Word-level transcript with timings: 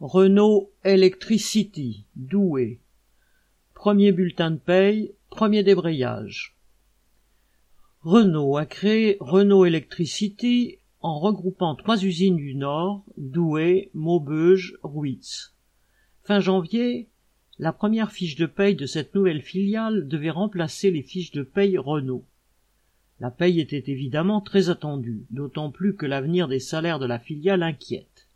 Renault 0.00 0.72
Electricity, 0.82 2.04
Douai. 2.16 2.80
Premier 3.74 4.10
bulletin 4.10 4.50
de 4.50 4.56
paye, 4.56 5.12
premier 5.30 5.62
débrayage. 5.62 6.56
Renault 8.02 8.56
a 8.56 8.66
créé 8.66 9.16
Renault 9.20 9.64
Electricity 9.64 10.78
en 11.00 11.20
regroupant 11.20 11.76
trois 11.76 12.04
usines 12.04 12.36
du 12.36 12.56
Nord, 12.56 13.04
Douai, 13.16 13.90
Maubeuge, 13.94 14.76
Ruitz. 14.82 15.54
Fin 16.24 16.40
janvier, 16.40 17.08
la 17.60 17.72
première 17.72 18.10
fiche 18.10 18.34
de 18.34 18.46
paye 18.46 18.74
de 18.74 18.86
cette 18.86 19.14
nouvelle 19.14 19.42
filiale 19.42 20.08
devait 20.08 20.30
remplacer 20.30 20.90
les 20.90 21.02
fiches 21.02 21.30
de 21.30 21.44
paye 21.44 21.78
Renault. 21.78 22.24
La 23.20 23.30
paye 23.30 23.60
était 23.60 23.84
évidemment 23.86 24.40
très 24.40 24.70
attendue, 24.70 25.24
d'autant 25.30 25.70
plus 25.70 25.94
que 25.94 26.04
l'avenir 26.04 26.48
des 26.48 26.58
salaires 26.58 26.98
de 26.98 27.06
la 27.06 27.20
filiale 27.20 27.62
inquiète. 27.62 28.26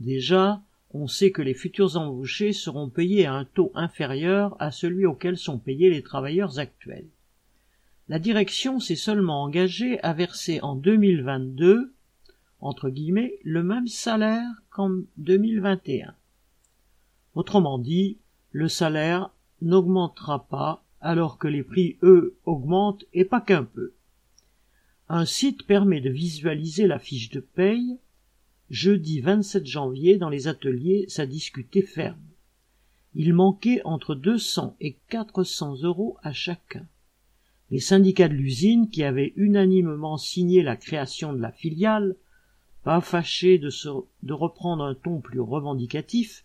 Déjà, 0.00 0.62
on 0.94 1.08
sait 1.08 1.32
que 1.32 1.42
les 1.42 1.54
futurs 1.54 1.96
embauchés 1.96 2.52
seront 2.52 2.88
payés 2.88 3.26
à 3.26 3.34
un 3.34 3.44
taux 3.44 3.72
inférieur 3.74 4.56
à 4.60 4.70
celui 4.70 5.04
auquel 5.04 5.36
sont 5.36 5.58
payés 5.58 5.90
les 5.90 6.02
travailleurs 6.02 6.60
actuels. 6.60 7.08
La 8.08 8.18
direction 8.18 8.78
s'est 8.78 8.94
seulement 8.94 9.42
engagée 9.42 10.00
à 10.02 10.12
verser 10.12 10.60
en 10.62 10.76
2022, 10.76 11.92
entre 12.60 12.90
guillemets, 12.90 13.34
le 13.42 13.62
même 13.62 13.88
salaire 13.88 14.48
qu'en 14.70 15.00
2021. 15.16 16.14
Autrement 17.34 17.78
dit, 17.78 18.18
le 18.52 18.68
salaire 18.68 19.30
n'augmentera 19.62 20.46
pas 20.46 20.84
alors 21.00 21.38
que 21.38 21.48
les 21.48 21.62
prix, 21.62 21.98
eux, 22.02 22.36
augmentent 22.46 23.04
et 23.12 23.24
pas 23.24 23.40
qu'un 23.40 23.64
peu. 23.64 23.92
Un 25.08 25.26
site 25.26 25.66
permet 25.66 26.00
de 26.00 26.10
visualiser 26.10 26.86
la 26.86 26.98
fiche 26.98 27.30
de 27.30 27.40
paye. 27.40 27.98
Jeudi 28.70 29.20
27 29.20 29.66
janvier, 29.66 30.16
dans 30.16 30.30
les 30.30 30.48
ateliers, 30.48 31.04
ça 31.08 31.26
discutait 31.26 31.82
ferme. 31.82 32.20
Il 33.14 33.34
manquait 33.34 33.82
entre 33.84 34.14
200 34.14 34.76
et 34.80 34.96
400 35.10 35.82
euros 35.82 36.16
à 36.22 36.32
chacun. 36.32 36.86
Les 37.70 37.78
syndicats 37.78 38.28
de 38.28 38.34
l'usine, 38.34 38.88
qui 38.88 39.04
avaient 39.04 39.32
unanimement 39.36 40.16
signé 40.16 40.62
la 40.62 40.76
création 40.76 41.32
de 41.32 41.40
la 41.40 41.52
filiale, 41.52 42.16
pas 42.82 43.00
fâchés 43.00 43.58
de, 43.58 44.32
reprendre 44.32 44.84
un 44.84 44.94
ton 44.94 45.20
plus 45.20 45.40
revendicatif, 45.40 46.44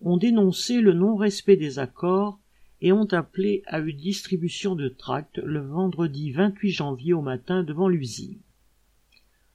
ont 0.00 0.16
dénoncé 0.16 0.80
le 0.80 0.92
non-respect 0.92 1.56
des 1.56 1.78
accords 1.78 2.40
et 2.80 2.92
ont 2.92 3.12
appelé 3.12 3.62
à 3.66 3.78
une 3.78 3.96
distribution 3.96 4.74
de 4.74 4.88
tracts 4.88 5.38
le 5.38 5.60
vendredi 5.60 6.32
28 6.32 6.70
janvier 6.70 7.12
au 7.12 7.22
matin 7.22 7.62
devant 7.62 7.88
l'usine. 7.88 8.38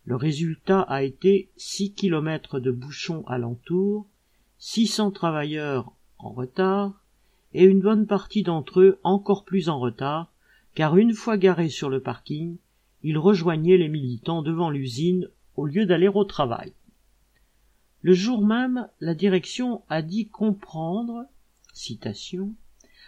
Le 0.08 0.16
résultat 0.16 0.80
a 0.83 1.03
été 1.03 1.52
6 1.58 1.94
kilomètres 1.94 2.61
de 2.61 2.72
bouchons 2.72 3.25
alentour, 3.27 4.08
600 4.58 5.11
travailleurs 5.11 5.91
en 6.17 6.31
retard, 6.31 7.03
et 7.53 7.66
une 7.66 7.81
bonne 7.81 8.08
partie 8.08 8.41
d'entre 8.41 8.80
eux 8.80 9.00
encore 9.03 9.44
plus 9.44 9.67
en 9.67 9.81
retard, 9.81 10.31
car 10.75 10.95
une 10.95 11.13
fois 11.13 11.35
garés 11.35 11.67
sur 11.67 11.89
le 11.89 12.00
parking, 12.00 12.55
ils 13.03 13.17
rejoignaient 13.17 13.75
les 13.75 13.89
militants 13.89 14.44
devant 14.44 14.69
l'usine 14.69 15.28
au 15.58 15.66
lieu 15.66 15.85
d'aller 15.85 16.08
au 16.08 16.23
travail. 16.23 16.72
Le 18.02 18.13
jour 18.13 18.45
même, 18.45 18.88
la 19.02 19.13
direction 19.13 19.83
a 19.89 20.02
dit 20.02 20.30
comprendre, 20.30 21.25
citation, 21.73 22.55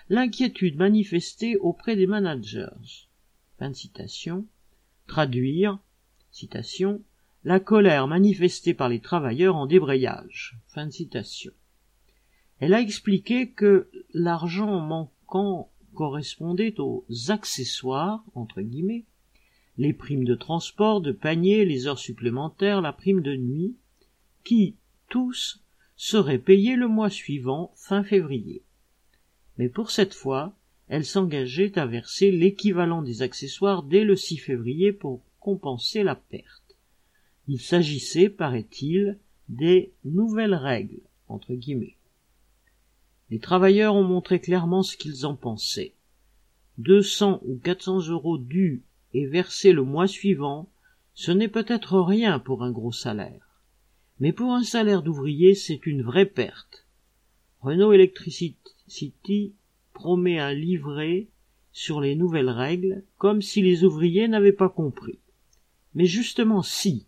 l'inquiétude 0.10 0.76
manifestée 0.76 1.56
auprès 1.60 1.96
des 1.96 2.08
managers. 2.08 2.68
Fin 3.58 3.72
citation. 3.72 4.46
Traduire, 5.08 5.80
citation, 6.32 7.02
la 7.44 7.60
colère 7.60 8.08
manifestée 8.08 8.74
par 8.74 8.90
les 8.90 9.00
travailleurs 9.00 9.56
en 9.56 9.66
débrayage. 9.66 10.58
Fin 10.68 10.88
de 10.88 10.92
citation. 10.92 11.52
Elle 12.60 12.74
a 12.74 12.82
expliqué 12.82 13.50
que 13.52 13.90
l'argent 14.14 14.80
manquant 14.80 15.72
correspondait 15.94 16.80
aux 16.80 17.06
accessoires, 17.30 18.24
entre 18.36 18.62
guillemets, 18.62 19.06
les 19.78 19.94
primes 19.94 20.26
de 20.26 20.36
transport, 20.36 21.00
de 21.02 21.12
panier, 21.12 21.66
les 21.66 21.88
heures 21.88 22.00
supplémentaires, 22.00 22.82
la 22.82 22.92
prime 22.92 23.22
de 23.22 23.36
nuit, 23.36 23.76
qui, 24.44 24.76
tous, 25.10 25.64
seraient 25.96 26.38
payés 26.38 26.76
le 26.76 26.88
mois 26.88 27.10
suivant, 27.10 27.72
fin 27.76 28.04
février 28.04 28.64
mais 29.60 29.68
pour 29.68 29.92
cette 29.92 30.14
fois, 30.14 30.56
elle 30.88 31.06
s'engageait 31.06 31.78
à 31.78 31.86
verser 31.86 32.32
l'équivalent 32.32 33.02
des 33.02 33.22
accessoires 33.22 33.84
dès 33.84 34.06
le 34.06 34.16
6 34.16 34.38
février 34.38 34.94
pour 34.94 35.22
compenser 35.40 36.04
la 36.04 36.16
perte. 36.16 36.76
Il 37.48 37.60
s'agissait, 37.60 38.30
paraît-il, 38.30 39.18
des 39.48 39.92
nouvelles 40.06 40.56
règles, 40.56 41.02
entre 41.28 41.54
guillemets. 41.54 41.98
Les 43.30 43.40
travailleurs 43.40 43.96
ont 43.96 44.04
montré 44.04 44.40
clairement 44.40 44.84
ce 44.84 44.98
qu'ils 44.98 45.26
en 45.26 45.36
pensaient. 45.36 45.94
200 46.80 47.42
ou 47.46 47.58
400 47.58 48.10
euros 48.10 48.38
dus 48.38 48.84
et 49.14 49.26
versés 49.26 49.74
le 49.74 49.84
mois 49.84 50.08
suivant, 50.08 50.70
ce 51.14 51.32
n'est 51.32 51.50
peut-être 51.50 52.00
rien 52.00 52.40
pour 52.40 52.64
un 52.64 52.72
gros 52.72 52.92
salaire. 52.92 53.62
Mais 54.20 54.32
pour 54.32 54.54
un 54.54 54.64
salaire 54.64 55.02
d'ouvrier, 55.02 55.56
c'est 55.56 55.86
une 55.86 56.02
vraie 56.02 56.26
perte. 56.26 56.86
Renault 57.62 57.94
Electricity 57.94 59.54
promet 59.94 60.40
un 60.40 60.54
livret 60.54 61.28
sur 61.72 62.02
les 62.02 62.16
nouvelles 62.16 62.50
règles, 62.50 63.04
comme 63.18 63.42
si 63.42 63.62
les 63.62 63.84
ouvriers 63.84 64.28
n'avaient 64.28 64.52
pas 64.52 64.70
compris. 64.70 65.20
Mais 65.96 66.06
justement 66.06 66.62
si, 66.62 67.06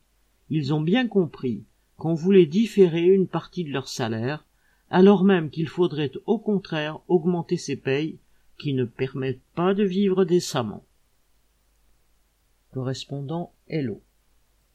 ils 0.49 0.73
ont 0.73 0.81
bien 0.81 1.07
compris 1.07 1.63
qu'on 1.97 2.13
voulait 2.13 2.45
différer 2.45 3.05
une 3.05 3.27
partie 3.27 3.63
de 3.63 3.71
leur 3.71 3.87
salaire, 3.87 4.45
alors 4.89 5.23
même 5.23 5.49
qu'il 5.49 5.69
faudrait 5.69 6.11
au 6.25 6.39
contraire 6.39 6.99
augmenter 7.07 7.57
ces 7.57 7.75
payes 7.75 8.17
qui 8.59 8.73
ne 8.73 8.85
permettent 8.85 9.43
pas 9.55 9.73
de 9.73 9.83
vivre 9.83 10.25
décemment. 10.25 10.83
Correspondant 12.73 13.53
Hello. 13.67 14.01